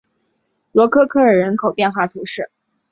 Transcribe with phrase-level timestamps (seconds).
[0.71, 2.49] 罗科科尔人口变化图示